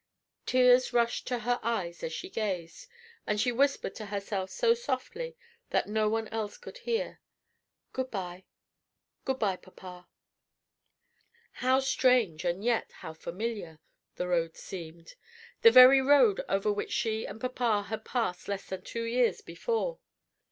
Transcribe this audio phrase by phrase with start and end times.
[0.47, 2.87] Tears rushed to her eyes as she gazed,
[3.27, 5.37] and she whispered to herself so softly
[5.69, 7.19] that no one else could hear,
[7.93, 8.45] "Good by.
[9.25, 10.07] Good by, papa."
[11.51, 13.79] How strange and yet how familiar,
[14.15, 15.13] the road seemed!
[15.61, 19.99] the very road over which she and papa had passed less than two years before.